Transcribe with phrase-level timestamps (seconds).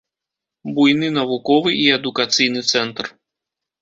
[0.77, 3.05] Буйны навуковы і адукацыйны цэнтр.